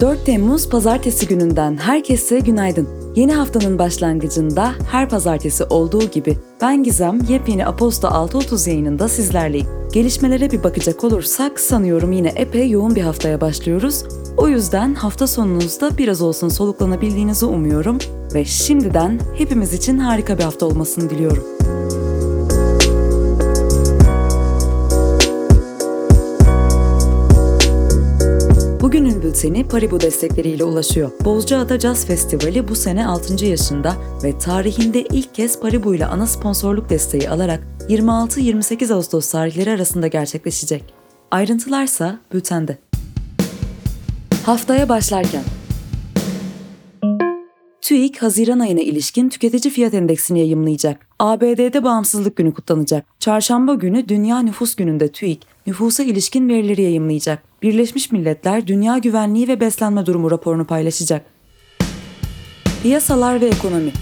4 0.00 0.26
Temmuz 0.26 0.68
pazartesi 0.68 1.28
gününden 1.28 1.76
herkese 1.76 2.38
günaydın. 2.38 2.88
Yeni 3.14 3.32
haftanın 3.32 3.78
başlangıcında 3.78 4.72
her 4.90 5.08
pazartesi 5.08 5.64
olduğu 5.64 6.10
gibi 6.10 6.36
ben 6.62 6.82
Gizem 6.82 7.20
yepyeni 7.28 7.66
Aposto 7.66 8.08
6.30 8.08 8.70
yayınında 8.70 9.08
sizlerleyim. 9.08 9.66
Gelişmelere 9.92 10.50
bir 10.50 10.62
bakacak 10.62 11.04
olursak 11.04 11.60
sanıyorum 11.60 12.12
yine 12.12 12.28
epey 12.28 12.70
yoğun 12.70 12.94
bir 12.94 13.02
haftaya 13.02 13.40
başlıyoruz. 13.40 14.04
O 14.36 14.48
yüzden 14.48 14.94
hafta 14.94 15.26
sonunuzda 15.26 15.98
biraz 15.98 16.22
olsun 16.22 16.48
soluklanabildiğinizi 16.48 17.46
umuyorum 17.46 17.98
ve 18.34 18.44
şimdiden 18.44 19.20
hepimiz 19.38 19.72
için 19.72 19.98
harika 19.98 20.38
bir 20.38 20.42
hafta 20.42 20.66
olmasını 20.66 21.10
diliyorum. 21.10 21.44
Bugünün 28.86 29.22
bülteni 29.22 29.68
Paribu 29.68 30.00
destekleriyle 30.00 30.64
ulaşıyor. 30.64 31.10
Bozcaada 31.24 31.80
Jazz 31.80 32.06
Festivali 32.06 32.68
bu 32.68 32.74
sene 32.74 33.06
6. 33.06 33.44
yaşında 33.44 33.96
ve 34.24 34.38
tarihinde 34.38 35.02
ilk 35.02 35.34
kez 35.34 35.60
Paribu 35.60 35.94
ile 35.94 36.06
ana 36.06 36.26
sponsorluk 36.26 36.90
desteği 36.90 37.30
alarak 37.30 37.66
26-28 37.88 38.94
Ağustos 38.94 39.30
tarihleri 39.30 39.70
arasında 39.70 40.06
gerçekleşecek. 40.06 40.94
Ayrıntılarsa 41.30 42.20
bültende. 42.32 42.78
Haftaya 44.44 44.88
başlarken 44.88 45.42
TÜİK 47.80 48.22
Haziran 48.22 48.58
ayına 48.58 48.80
ilişkin 48.80 49.28
tüketici 49.28 49.74
fiyat 49.74 49.94
endeksini 49.94 50.38
yayımlayacak. 50.38 51.06
ABD'de 51.18 51.84
bağımsızlık 51.84 52.36
günü 52.36 52.54
kutlanacak. 52.54 53.06
Çarşamba 53.20 53.74
günü 53.74 54.08
Dünya 54.08 54.38
Nüfus 54.38 54.74
Günü'nde 54.74 55.08
TÜİK 55.08 55.46
nüfusa 55.66 56.02
ilişkin 56.02 56.48
verileri 56.48 56.82
yayımlayacak. 56.82 57.42
Birleşmiş 57.66 58.12
Milletler 58.12 58.66
Dünya 58.66 58.98
Güvenliği 58.98 59.48
ve 59.48 59.60
Beslenme 59.60 60.06
Durumu 60.06 60.30
raporunu 60.30 60.64
paylaşacak. 60.64 61.26
Piyasalar 62.82 63.40
ve 63.40 63.46
ekonomi 63.46 63.92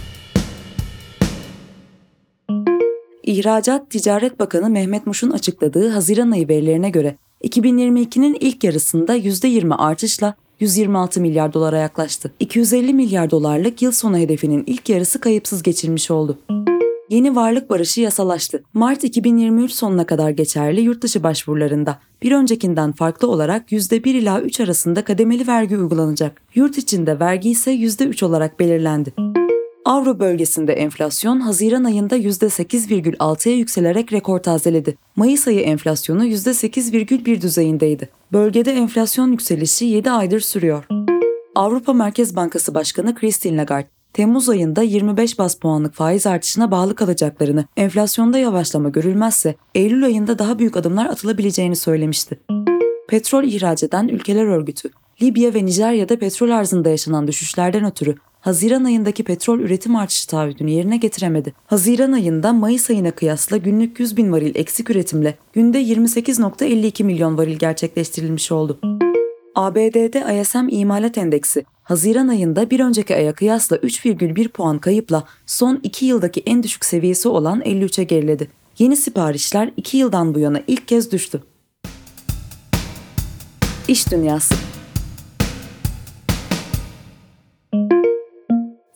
İhracat 3.23 3.91
Ticaret 3.91 4.41
Bakanı 4.41 4.71
Mehmet 4.71 5.07
Muş'un 5.07 5.31
açıkladığı 5.31 5.89
Haziran 5.89 6.31
ayı 6.31 6.49
verilerine 6.49 6.91
göre 6.91 7.17
2022'nin 7.45 8.37
ilk 8.41 8.65
yarısında 8.65 9.17
%20 9.17 9.75
artışla 9.75 10.35
126 10.61 11.21
milyar 11.21 11.53
dolara 11.53 11.79
yaklaştı. 11.79 12.33
250 12.41 12.95
milyar 12.95 13.31
dolarlık 13.31 13.83
yıl 13.83 13.93
sonu 13.93 14.19
hedefinin 14.19 14.65
ilk 14.67 14.89
yarısı 14.89 15.21
kayıpsız 15.21 15.63
geçilmiş 15.63 16.11
oldu. 16.11 16.39
Yeni 17.11 17.37
varlık 17.37 17.71
barışı 17.71 18.01
yasalaştı. 18.01 18.63
Mart 18.75 19.05
2023 19.05 19.73
sonuna 19.73 20.07
kadar 20.07 20.31
geçerli 20.31 20.81
yurtdışı 20.81 21.23
başvurularında 21.23 21.99
bir 22.23 22.33
öncekinden 22.33 22.93
farklı 22.93 23.31
olarak 23.31 23.73
%1 23.73 24.09
ila 24.09 24.41
3 24.41 24.61
arasında 24.61 25.05
kademeli 25.05 25.47
vergi 25.47 25.77
uygulanacak. 25.77 26.43
Yurt 26.55 26.79
içinde 26.79 27.21
vergi 27.21 27.51
ise 27.51 27.73
%3 27.73 28.25
olarak 28.25 28.61
belirlendi. 28.61 29.13
Avro 29.85 30.19
bölgesinde 30.19 30.73
enflasyon 30.73 31.41
Haziran 31.41 31.85
ayında 31.85 32.17
%8,6'ya 32.17 33.55
yükselerek 33.55 34.13
rekor 34.13 34.39
tazeledi. 34.39 34.97
Mayıs 35.17 35.49
ayı 35.49 35.61
enflasyonu 35.61 36.27
%8,1 36.27 37.43
düzeyindeydi. 37.43 38.09
Bölgede 38.33 38.73
enflasyon 38.73 39.33
yükselişi 39.33 39.85
7 39.85 40.11
aydır 40.11 40.41
sürüyor. 40.41 40.85
Avrupa 41.55 41.93
Merkez 41.93 42.37
Bankası 42.37 42.75
Başkanı 42.75 43.15
Christine 43.15 43.57
Lagarde, 43.57 43.89
Temmuz 44.15 44.49
ayında 44.49 44.83
25 44.83 45.39
bas 45.39 45.55
puanlık 45.55 45.95
faiz 45.95 46.27
artışına 46.27 46.71
bağlı 46.71 46.95
kalacaklarını, 46.95 47.65
enflasyonda 47.77 48.39
yavaşlama 48.39 48.89
görülmezse 48.89 49.55
Eylül 49.75 50.05
ayında 50.05 50.39
daha 50.39 50.59
büyük 50.59 50.77
adımlar 50.77 51.07
atılabileceğini 51.07 51.77
söylemişti. 51.77 52.41
Petrol 53.09 53.45
ihraç 53.45 53.83
eden 53.83 54.09
ülkeler 54.09 54.45
örgütü, 54.45 54.91
Libya 55.23 55.55
ve 55.55 55.67
Nijerya'da 55.67 56.19
petrol 56.19 56.51
arzında 56.51 56.89
yaşanan 56.89 57.27
düşüşlerden 57.27 57.85
ötürü 57.85 58.15
Haziran 58.41 58.85
ayındaki 58.85 59.25
petrol 59.25 59.61
üretim 59.61 59.97
artışı 59.97 60.29
taahhüdünü 60.29 60.71
yerine 60.71 60.97
getiremedi. 60.97 61.53
Haziran 61.67 62.13
ayında 62.13 62.53
Mayıs 62.53 62.91
ayına 62.91 63.11
kıyasla 63.11 63.57
günlük 63.57 64.01
100 64.01 64.17
bin 64.17 64.33
varil 64.33 64.57
eksik 64.57 64.91
üretimle 64.91 65.35
günde 65.53 65.83
28.52 65.83 67.05
milyon 67.05 67.39
varil 67.39 67.57
gerçekleştirilmiş 67.57 68.53
oldu. 68.53 68.79
ABD'de 69.55 70.41
ISM 70.41 70.69
imalat 70.69 71.19
endeksi 71.19 71.65
Haziran 71.85 72.29
ayında 72.29 72.71
bir 72.71 72.81
önceki 72.81 73.17
aya 73.17 73.35
kıyasla 73.35 73.77
3,1 73.77 74.49
puan 74.49 74.79
kayıpla 74.79 75.25
son 75.47 75.81
2 75.83 76.07
yıldaki 76.07 76.43
en 76.47 76.63
düşük 76.63 76.85
seviyesi 76.85 77.29
olan 77.29 77.61
53'e 77.61 78.05
geriledi. 78.05 78.51
Yeni 78.79 78.97
siparişler 78.97 79.71
2 79.77 79.97
yıldan 79.97 80.35
bu 80.35 80.39
yana 80.39 80.61
ilk 80.67 80.89
kez 80.89 81.13
düştü. 81.13 81.43
İş 83.89 84.11
Dünyası 84.11 84.55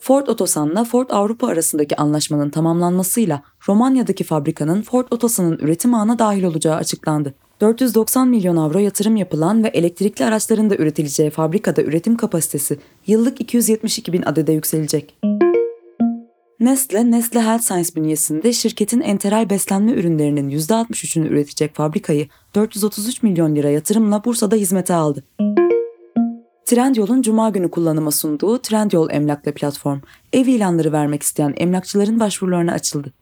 Ford 0.00 0.27
Otosan'la 0.27 0.84
Ford 0.84 1.10
Avrupa 1.10 1.47
arasındaki 1.47 1.97
anlaşmanın 1.97 2.50
tamamlanmasıyla 2.50 3.43
Romanya'daki 3.69 4.25
fabrikanın 4.25 4.82
Ford 4.82 5.06
Otosan'ın 5.10 5.59
üretim 5.59 5.94
ağına 5.94 6.19
dahil 6.19 6.43
olacağı 6.43 6.77
açıklandı. 6.77 7.34
490 7.60 8.28
milyon 8.28 8.56
avro 8.56 8.78
yatırım 8.78 9.16
yapılan 9.16 9.64
ve 9.64 9.69
elektrikli 9.69 10.24
araçların 10.24 10.70
da 10.70 10.76
üretileceği 10.76 11.30
fabrikada 11.30 11.82
üretim 11.82 12.16
kapasitesi 12.16 12.78
yıllık 13.06 13.41
272 13.41 14.12
bin 14.12 14.22
adede 14.22 14.52
yükselecek. 14.52 15.14
Nestle, 16.60 17.10
Nestle 17.10 17.42
Health 17.42 17.62
Science 17.62 17.94
bünyesinde 17.97 18.52
şirketin 18.52 19.00
enteral 19.00 19.50
beslenme 19.50 19.92
ürünlerinin 19.92 20.50
%63'ünü 20.50 21.28
üretecek 21.28 21.74
fabrikayı 21.74 22.28
433 22.54 23.22
milyon 23.22 23.56
lira 23.56 23.70
yatırımla 23.70 24.24
Bursa'da 24.24 24.56
hizmete 24.56 24.94
aldı. 24.94 25.24
Trendyol'un 26.64 27.22
Cuma 27.22 27.50
günü 27.50 27.70
kullanıma 27.70 28.10
sunduğu 28.10 28.58
Trendyol 28.58 29.10
Emlak'la 29.10 29.52
platform, 29.52 29.98
ev 30.32 30.47
ilanları 30.47 30.92
vermek 30.92 31.22
isteyen 31.22 31.54
emlakçıların 31.56 32.20
başvurularına 32.20 32.72
açıldı. 32.72 33.12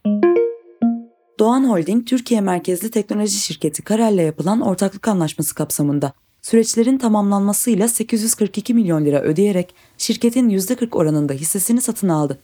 Doğan 1.38 1.68
Holding, 1.68 2.06
Türkiye 2.06 2.40
merkezli 2.40 2.90
teknoloji 2.90 3.38
şirketi 3.38 3.82
Karel'le 3.82 4.22
yapılan 4.24 4.60
ortaklık 4.60 5.08
anlaşması 5.08 5.54
kapsamında 5.54 6.12
süreçlerin 6.42 6.98
tamamlanmasıyla 6.98 7.88
842 7.88 8.74
milyon 8.74 9.04
lira 9.04 9.22
ödeyerek 9.22 9.74
şirketin 9.98 10.48
%40 10.48 10.96
oranında 10.96 11.32
hissesini 11.32 11.80
satın 11.80 12.08
aldı. 12.08 12.38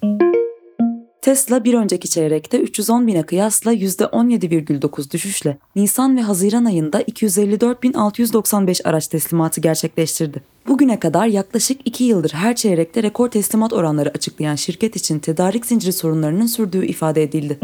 Tesla 1.23 1.65
bir 1.65 1.75
önceki 1.75 2.11
çeyrekte 2.11 2.61
310 2.61 3.07
bine 3.07 3.23
kıyasla 3.23 3.75
%17,9 3.75 5.11
düşüşle 5.11 5.59
Nisan 5.77 6.17
ve 6.17 6.21
Haziran 6.21 6.65
ayında 6.65 7.03
254.695 7.03 8.89
araç 8.89 9.09
teslimatı 9.09 9.61
gerçekleştirdi. 9.61 10.43
Bugüne 10.69 11.01
kadar 11.01 11.27
yaklaşık 11.27 11.81
2 11.85 12.05
yıldır 12.05 12.31
her 12.31 12.57
çeyrekte 12.57 13.03
rekor 13.03 13.29
teslimat 13.29 13.73
oranları 13.73 14.11
açıklayan 14.11 14.55
şirket 14.55 14.97
için 14.97 15.19
tedarik 15.19 15.67
zinciri 15.67 15.93
sorunlarının 15.93 16.47
sürdüğü 16.47 16.87
ifade 16.87 17.23
edildi. 17.23 17.59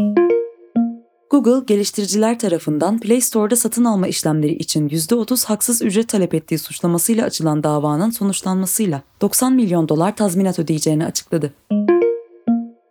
Google, 1.29 1.65
geliştiriciler 1.67 2.39
tarafından 2.39 2.99
Play 2.99 3.21
Store'da 3.21 3.55
satın 3.55 3.83
alma 3.83 4.07
işlemleri 4.07 4.53
için 4.53 4.89
%30 4.89 5.47
haksız 5.47 5.81
ücret 5.81 6.07
talep 6.07 6.33
ettiği 6.33 6.59
suçlamasıyla 6.59 7.25
açılan 7.25 7.63
davanın 7.63 8.09
sonuçlanmasıyla 8.09 9.01
90 9.21 9.53
milyon 9.53 9.89
dolar 9.89 10.15
tazminat 10.15 10.59
ödeyeceğini 10.59 11.05
açıkladı. 11.05 11.53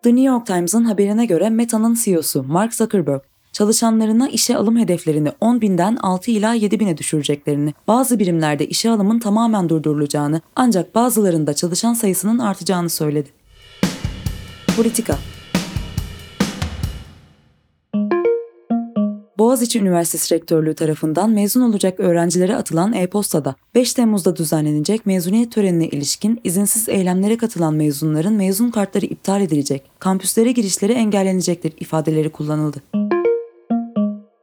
The 0.03 0.11
New 0.11 0.21
York 0.21 0.47
Times'ın 0.47 0.85
haberine 0.85 1.27
göre 1.27 1.51
Meta'nın 1.51 1.95
CEO'su 2.05 2.43
Mark 2.43 2.75
Zuckerberg, 2.75 3.21
çalışanlarına 3.53 4.29
işe 4.29 4.57
alım 4.57 4.79
hedeflerini 4.79 5.33
10 5.41 5.61
binden 5.61 5.97
6 5.97 6.31
ila 6.31 6.55
7 6.55 6.81
bine 6.81 6.99
düşüreceklerini, 6.99 7.75
bazı 7.89 8.19
birimlerde 8.19 8.67
işe 8.67 8.91
alımın 8.91 9.19
tamamen 9.19 9.69
durdurulacağını 9.69 10.41
ancak 10.57 10.95
bazılarında 10.95 11.55
çalışan 11.55 11.95
sayısının 11.95 12.39
artacağını 12.39 12.91
söyledi. 12.91 13.29
Politika 14.77 15.19
Boğaziçi 19.49 19.79
Üniversitesi 19.79 20.35
Rektörlüğü 20.35 20.75
tarafından 20.75 21.31
mezun 21.31 21.61
olacak 21.61 22.01
öğrencilere 22.01 22.57
atılan 22.57 22.93
e-postada 22.93 23.55
5 23.75 23.95
Temmuz'da 23.95 24.37
düzenlenecek 24.37 25.07
mezuniyet 25.07 25.53
törenine 25.53 25.89
ilişkin 25.89 26.41
izinsiz 26.45 26.89
eylemlere 26.89 27.37
katılan 27.37 27.75
mezunların 27.75 28.33
mezun 28.33 28.71
kartları 28.71 29.07
iptal 29.07 29.41
edilecek, 29.41 29.83
kampüslere 29.99 30.53
girişleri 30.53 30.93
engellenecektir 30.93 31.73
ifadeleri 31.81 32.31
kullanıldı. 32.31 32.83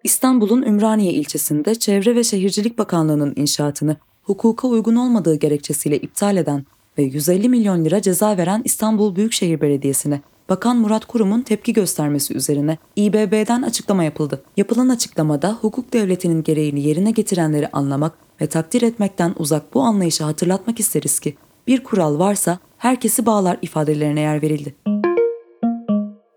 İstanbul'un 0.04 0.62
Ümraniye 0.62 1.14
ilçesinde 1.14 1.76
Çevre 1.76 2.16
ve 2.16 2.24
Şehircilik 2.24 2.78
Bakanlığı'nın 2.78 3.34
inşaatını 3.36 3.98
hukuka 4.24 4.68
uygun 4.68 4.96
olmadığı 4.96 5.36
gerekçesiyle 5.36 5.98
iptal 5.98 6.38
eden 6.38 6.66
ve 6.98 7.04
150 7.04 7.50
milyon 7.50 7.86
lira 7.86 8.02
ceza 8.02 8.38
veren 8.38 8.62
İstanbul 8.66 9.16
Büyükşehir 9.16 9.62
Belediyesi'ne 9.62 10.22
Bakan 10.50 10.78
Murat 10.78 11.06
Kurum'un 11.06 11.42
tepki 11.42 11.74
göstermesi 11.74 12.34
üzerine 12.34 12.78
İBB'den 12.96 13.62
açıklama 13.62 14.04
yapıldı. 14.04 14.42
Yapılan 14.58 14.90
açıklamada 14.90 15.54
hukuk 15.54 15.94
devletinin 15.94 16.44
gereğini 16.44 16.88
yerine 16.88 17.12
getirenleri 17.12 17.68
anlamak 17.68 18.14
ve 18.42 18.48
takdir 18.48 18.82
etmekten 18.82 19.34
uzak 19.38 19.74
bu 19.74 19.82
anlayışı 19.82 20.24
hatırlatmak 20.24 20.80
isteriz 20.80 21.20
ki 21.20 21.36
bir 21.68 21.84
kural 21.84 22.20
varsa 22.20 22.60
herkesi 22.78 23.26
bağlar 23.26 23.58
ifadelerine 23.62 24.22
yer 24.22 24.42
verildi. 24.42 24.76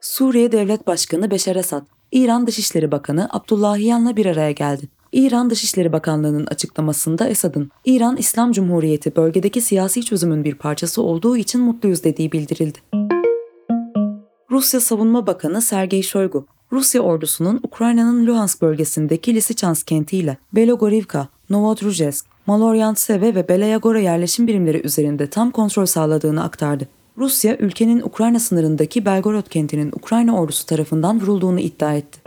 Suriye 0.01 0.53
Devlet 0.53 0.87
Başkanı 0.87 1.31
Beşar 1.31 1.57
Esad, 1.57 1.87
İran 2.13 2.47
Dışişleri 2.47 2.91
Bakanı 2.91 3.29
Abdullahiyan'la 3.31 4.17
bir 4.17 4.27
araya 4.27 4.53
geldi. 4.53 4.89
İran 5.13 5.51
Dışişleri 5.51 5.93
Bakanlığı'nın 5.93 6.47
açıklamasında 6.47 7.29
Esad'ın 7.29 7.71
İran 7.85 8.17
İslam 8.17 8.53
Cumhuriyeti 8.53 9.17
bölgedeki 9.17 9.61
siyasi 9.61 10.05
çözümün 10.05 10.45
bir 10.45 10.55
parçası 10.55 11.03
olduğu 11.03 11.37
için 11.37 11.61
mutluyuz 11.61 12.05
dediği 12.05 12.33
bildirildi. 12.33 12.79
Rusya 14.59 14.81
Savunma 14.81 15.27
Bakanı 15.27 15.63
Sergey 15.63 16.03
Shoigu, 16.03 16.47
Rusya 16.73 17.01
ordusunun 17.01 17.61
Ukrayna'nın 17.63 18.27
Luhansk 18.27 18.63
bölgesindeki 18.63 19.35
Lysychansk 19.35 19.87
kentiyle 19.87 20.37
Belogorivka, 20.53 21.29
Novodruzesk, 21.51 22.27
Maloryantseve 22.47 23.35
ve 23.35 23.49
Belayagora 23.49 23.99
yerleşim 23.99 24.47
birimleri 24.47 24.87
üzerinde 24.87 25.31
tam 25.31 25.51
kontrol 25.51 25.87
sağladığını 25.87 26.45
aktardı. 26.45 26.89
Rusya, 27.19 27.57
ülkenin 27.57 28.01
Ukrayna 28.01 28.41
sınırındaki 28.41 29.05
Belgorod 29.05 29.49
kentinin 29.49 29.93
Ukrayna 29.93 30.41
ordusu 30.41 30.67
tarafından 30.67 31.21
vurulduğunu 31.21 31.61
iddia 31.61 31.95
etti. 31.95 32.21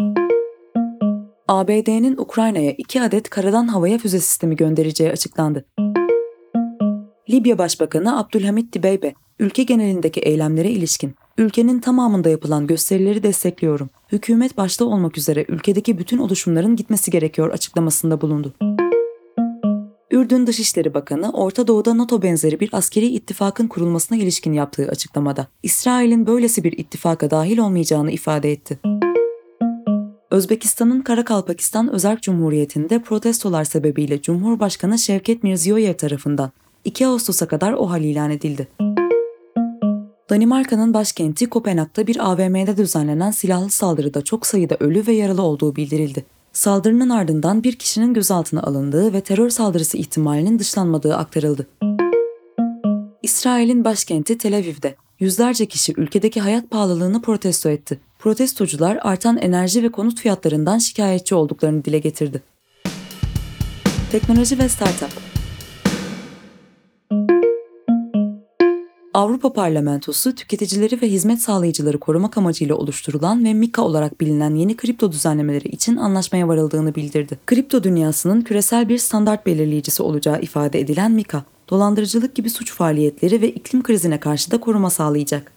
ABD'nin 1.47 2.17
Ukrayna'ya 2.17 2.71
iki 2.71 3.01
adet 3.01 3.29
karadan 3.29 3.67
havaya 3.67 3.97
füze 3.97 4.19
sistemi 4.19 4.55
göndereceği 4.55 5.11
açıklandı. 5.11 5.65
Libya 7.29 7.57
Başbakanı 7.57 8.19
Abdülhamit 8.19 8.73
Dibeybe, 8.73 9.13
ülke 9.39 9.63
genelindeki 9.63 10.19
eylemlere 10.19 10.69
ilişkin, 10.69 11.15
ülkenin 11.37 11.79
tamamında 11.79 12.29
yapılan 12.29 12.67
gösterileri 12.67 13.23
destekliyorum. 13.23 13.89
Hükümet 14.11 14.57
başta 14.57 14.85
olmak 14.85 15.17
üzere 15.17 15.45
ülkedeki 15.47 15.97
bütün 15.97 16.17
oluşumların 16.17 16.75
gitmesi 16.75 17.11
gerekiyor 17.11 17.49
açıklamasında 17.49 18.21
bulundu. 18.21 18.53
Ürdün 20.11 20.47
Dışişleri 20.47 20.93
Bakanı, 20.93 21.31
Orta 21.31 21.67
Doğu'da 21.67 21.97
NATO 21.97 22.21
benzeri 22.21 22.59
bir 22.59 22.69
askeri 22.71 23.05
ittifakın 23.05 23.67
kurulmasına 23.67 24.17
ilişkin 24.17 24.53
yaptığı 24.53 24.87
açıklamada, 24.87 25.47
İsrail'in 25.63 26.27
böylesi 26.27 26.63
bir 26.63 26.71
ittifaka 26.77 27.31
dahil 27.31 27.57
olmayacağını 27.57 28.11
ifade 28.11 28.51
etti. 28.51 28.79
Özbekistan'ın 30.31 31.01
Karakalpakistan 31.01 31.93
Özerk 31.93 32.21
Cumhuriyeti'nde 32.21 33.01
protestolar 33.01 33.63
sebebiyle 33.63 34.21
Cumhurbaşkanı 34.21 34.99
Şevket 34.99 35.43
Mirziyoyev 35.43 35.93
tarafından 35.93 36.51
2 36.85 37.07
Ağustos'a 37.07 37.47
kadar 37.47 37.73
OHAL 37.73 38.03
ilan 38.03 38.31
edildi. 38.31 38.67
Danimarka'nın 40.31 40.93
başkenti 40.93 41.49
Kopenhag'da 41.49 42.07
bir 42.07 42.31
AVM'de 42.31 42.77
düzenlenen 42.77 43.31
silahlı 43.31 43.69
saldırıda 43.69 44.21
çok 44.21 44.45
sayıda 44.45 44.77
ölü 44.79 45.07
ve 45.07 45.13
yaralı 45.13 45.41
olduğu 45.41 45.75
bildirildi. 45.75 46.25
Saldırının 46.53 47.09
ardından 47.09 47.63
bir 47.63 47.75
kişinin 47.75 48.13
gözaltına 48.13 48.61
alındığı 48.63 49.13
ve 49.13 49.21
terör 49.21 49.49
saldırısı 49.49 49.97
ihtimalinin 49.97 50.59
dışlanmadığı 50.59 51.15
aktarıldı. 51.15 51.67
İsrail'in 53.21 53.85
başkenti 53.85 54.37
Tel 54.37 54.57
Aviv'de 54.57 54.95
yüzlerce 55.19 55.65
kişi 55.65 55.93
ülkedeki 55.97 56.41
hayat 56.41 56.69
pahalılığını 56.69 57.21
protesto 57.21 57.69
etti. 57.69 57.99
Protestocular 58.19 58.99
artan 59.01 59.37
enerji 59.37 59.83
ve 59.83 59.91
konut 59.91 60.19
fiyatlarından 60.19 60.77
şikayetçi 60.77 61.35
olduklarını 61.35 61.85
dile 61.85 61.99
getirdi. 61.99 62.41
Teknoloji 64.11 64.59
ve 64.59 64.69
Startup 64.69 65.30
Avrupa 69.13 69.53
Parlamentosu 69.53 70.35
tüketicileri 70.35 71.01
ve 71.01 71.07
hizmet 71.07 71.41
sağlayıcıları 71.41 71.99
korumak 71.99 72.37
amacıyla 72.37 72.75
oluşturulan 72.75 73.45
ve 73.45 73.53
MiCA 73.53 73.81
olarak 73.81 74.21
bilinen 74.21 74.55
yeni 74.55 74.75
kripto 74.75 75.11
düzenlemeleri 75.11 75.67
için 75.67 75.97
anlaşmaya 75.97 76.47
varıldığını 76.47 76.95
bildirdi. 76.95 77.39
Kripto 77.45 77.83
dünyasının 77.83 78.41
küresel 78.41 78.89
bir 78.89 78.97
standart 78.97 79.45
belirleyicisi 79.45 80.03
olacağı 80.03 80.41
ifade 80.41 80.79
edilen 80.79 81.11
MiCA, 81.11 81.43
dolandırıcılık 81.69 82.35
gibi 82.35 82.49
suç 82.49 82.73
faaliyetleri 82.73 83.41
ve 83.41 83.49
iklim 83.49 83.83
krizine 83.83 84.19
karşı 84.19 84.51
da 84.51 84.59
koruma 84.59 84.89
sağlayacak. 84.89 85.53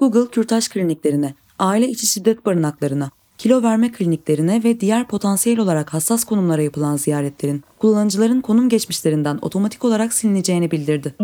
Google, 0.00 0.26
kürtaj 0.30 0.68
kliniklerine, 0.68 1.34
aile 1.58 1.88
içi 1.88 2.06
şiddet 2.06 2.46
barınaklarına, 2.46 3.10
kilo 3.38 3.62
verme 3.62 3.92
kliniklerine 3.92 4.64
ve 4.64 4.80
diğer 4.80 5.08
potansiyel 5.08 5.58
olarak 5.58 5.94
hassas 5.94 6.24
konumlara 6.24 6.62
yapılan 6.62 6.96
ziyaretlerin 6.96 7.62
kullanıcıların 7.78 8.40
konum 8.40 8.68
geçmişlerinden 8.68 9.38
otomatik 9.42 9.84
olarak 9.84 10.12
silineceğini 10.12 10.70
bildirdi. 10.70 11.14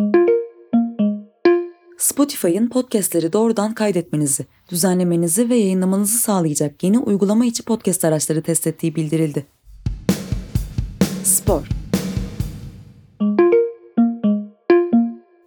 Spotify'ın 2.08 2.69
podcastleri 2.69 3.32
doğrudan 3.32 3.75
kaydetmenizi, 3.75 4.46
düzenlemenizi 4.70 5.50
ve 5.50 5.56
yayınlamanızı 5.56 6.19
sağlayacak 6.19 6.82
yeni 6.82 6.99
uygulama 6.99 7.44
içi 7.44 7.62
podcast 7.62 8.05
araçları 8.05 8.43
test 8.43 8.66
ettiği 8.66 8.96
bildirildi. 8.96 9.46
Spor 11.25 11.69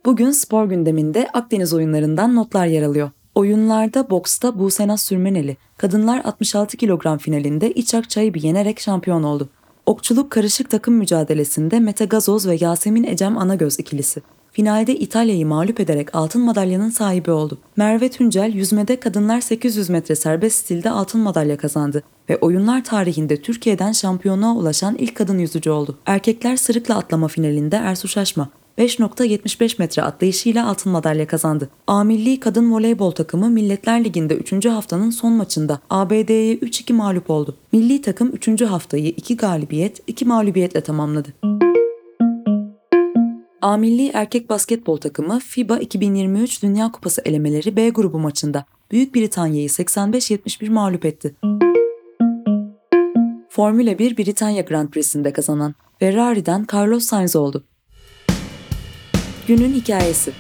Bugün 0.06 0.32
spor 0.32 0.66
gündeminde 0.66 1.28
Akdeniz 1.34 1.74
oyunlarından 1.74 2.36
notlar 2.36 2.66
yer 2.66 2.84
alıyor. 2.84 3.12
Oyunlarda 3.36 4.10
boksta 4.10 4.60
Buse 4.60 4.98
Sürmeneli, 4.98 5.58
kadınlar 5.78 6.22
66 6.24 6.78
kilogram 6.78 7.18
finalinde 7.18 7.72
İçak 7.72 8.10
Çayıb'i 8.10 8.46
yenerek 8.48 8.80
şampiyon 8.80 9.24
oldu. 9.24 9.50
Okçuluk 9.86 10.32
karışık 10.32 10.70
takım 10.70 10.94
mücadelesinde 10.94 11.80
Mete 11.80 12.06
Gazoz 12.06 12.48
ve 12.48 12.58
Yasemin 12.60 13.04
Ecem 13.04 13.38
Anagöz 13.38 13.80
ikilisi. 13.80 14.22
Finalde 14.52 14.96
İtalya'yı 14.96 15.46
mağlup 15.46 15.80
ederek 15.80 16.16
altın 16.16 16.42
madalyanın 16.42 16.90
sahibi 16.90 17.32
oldu. 17.32 17.58
Merve 17.78 18.10
Tüncel 18.10 18.54
yüzmede 18.54 19.00
kadınlar 19.00 19.42
800 19.42 19.90
metre 19.90 20.16
serbest 20.16 20.60
stilde 20.60 20.90
altın 20.90 21.22
madalya 21.22 21.58
kazandı 21.58 22.04
ve 22.30 22.38
oyunlar 22.38 22.84
tarihinde 22.84 23.42
Türkiye'den 23.42 23.92
şampiyonluğa 23.92 24.56
ulaşan 24.56 24.96
ilk 24.96 25.16
kadın 25.16 25.40
yüzücü 25.40 25.70
oldu. 25.70 25.98
Erkekler 26.06 26.56
sırıkla 26.56 26.98
atlama 26.98 27.28
finalinde 27.28 27.76
Ersu 27.76 28.08
Şaşma, 28.08 28.50
5.75 28.78 29.76
metre 29.80 30.02
atlayışıyla 30.02 30.68
altın 30.68 30.92
madalya 30.92 31.28
kazandı. 31.28 31.70
A 31.88 32.04
Milli 32.04 32.40
Kadın 32.40 32.72
Voleybol 32.72 33.12
takımı 33.12 33.50
Milletler 33.50 34.04
Ligi'nde 34.04 34.36
3. 34.36 34.66
haftanın 34.66 35.10
son 35.10 35.34
maçında 35.34 35.80
ABD'ye 35.90 36.56
3-2 36.56 36.94
mağlup 36.94 37.30
oldu. 37.30 37.56
Milli 37.72 38.02
takım 38.02 38.30
3. 38.30 38.62
haftayı 38.62 39.08
2 39.08 39.38
galibiyet, 39.38 40.02
2 40.08 40.26
mağlubiyetle 40.26 40.82
tamamladı. 40.82 41.34
A 43.62 43.78
Milli 43.78 44.12
Erkek 44.14 44.50
Basketbol 44.50 44.98
takımı 44.98 45.40
FIBA 45.40 45.78
2023 45.78 46.64
Dünya 46.64 46.92
Kupası 46.92 47.22
elemeleri 47.26 47.76
B 47.76 47.90
grubu 47.90 48.20
maçında 48.20 48.66
Büyük 48.92 49.16
Britanya'yı 49.16 49.68
85-71 49.68 50.70
mağlup 50.70 51.06
etti. 51.06 51.36
Formula 53.50 54.00
1 54.00 54.18
Britanya 54.18 54.62
Grand 54.62 54.90
Prix'sinde 54.90 55.34
kazanan 55.34 55.76
Ferrari'den 56.00 56.68
Carlos 56.74 57.06
Sainz 57.06 57.36
oldu. 57.36 57.64
Günün 59.48 59.74
hikayesi. 59.74 60.32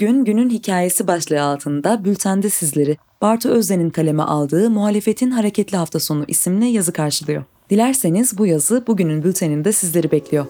Bugün 0.00 0.24
günün 0.24 0.50
hikayesi 0.50 1.06
başlığı 1.06 1.42
altında 1.42 2.04
bültende 2.04 2.50
sizleri 2.50 2.96
Bartu 3.22 3.48
Özden'in 3.48 3.90
kaleme 3.90 4.22
aldığı 4.22 4.70
Muhalefetin 4.70 5.30
Hareketli 5.30 5.76
Hafta 5.76 6.00
Sonu 6.00 6.24
isimli 6.28 6.66
yazı 6.66 6.92
karşılıyor. 6.92 7.44
Dilerseniz 7.70 8.38
bu 8.38 8.46
yazı 8.46 8.84
bugünün 8.86 9.22
bülteninde 9.22 9.72
sizleri 9.72 10.10
bekliyor. 10.12 10.46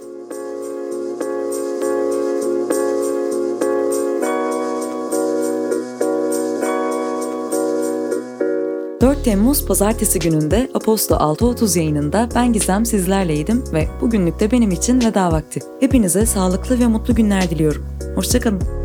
4 9.00 9.24
Temmuz 9.24 9.66
Pazartesi 9.66 10.18
gününde 10.18 10.70
Aposto 10.74 11.14
6.30 11.14 11.78
yayınında 11.78 12.28
ben 12.34 12.52
Gizem 12.52 12.86
sizlerleydim 12.86 13.64
ve 13.72 13.88
bugünlük 14.00 14.40
de 14.40 14.50
benim 14.50 14.70
için 14.70 15.00
veda 15.00 15.32
vakti. 15.32 15.60
Hepinize 15.80 16.26
sağlıklı 16.26 16.80
ve 16.80 16.86
mutlu 16.86 17.14
günler 17.14 17.50
diliyorum. 17.50 17.86
Hoşçakalın. 18.14 18.80